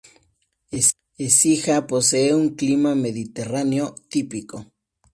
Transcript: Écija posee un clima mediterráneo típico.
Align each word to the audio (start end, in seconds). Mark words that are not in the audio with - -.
Écija 1.25 1.85
posee 1.85 2.33
un 2.33 2.55
clima 2.55 2.95
mediterráneo 2.95 3.93
típico. 4.09 4.65